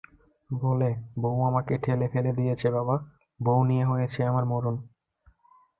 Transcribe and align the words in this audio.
বলে, 0.49 0.89
বৌ 1.17 1.35
আমাকে 1.43 1.73
ঠেলে 1.77 2.07
ফেলে 2.07 2.31
দিয়েছে 2.33 2.67
বাবা, 2.71 2.95
বৌ 3.39 3.57
নিয়ে 3.63 3.85
হয়েছে 3.85 4.19
আমার 4.23 4.45
মরণ। 4.45 4.75